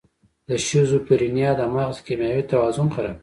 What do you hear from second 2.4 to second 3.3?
توازن خرابوي.